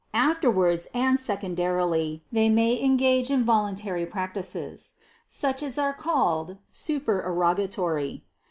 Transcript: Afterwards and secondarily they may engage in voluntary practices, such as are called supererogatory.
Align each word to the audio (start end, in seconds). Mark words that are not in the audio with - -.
Afterwards 0.17 0.87
and 0.95 1.19
secondarily 1.19 2.23
they 2.31 2.49
may 2.49 2.83
engage 2.83 3.29
in 3.29 3.43
voluntary 3.45 4.07
practices, 4.07 4.95
such 5.29 5.61
as 5.61 5.77
are 5.77 5.93
called 5.93 6.57
supererogatory. 6.71 8.23